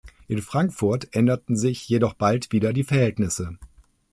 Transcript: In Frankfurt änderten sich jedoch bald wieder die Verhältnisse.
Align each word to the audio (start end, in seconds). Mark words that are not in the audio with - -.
In 0.27 0.41
Frankfurt 0.41 1.13
änderten 1.15 1.55
sich 1.55 1.87
jedoch 1.87 2.15
bald 2.15 2.51
wieder 2.51 2.73
die 2.73 2.81
Verhältnisse. 2.83 3.59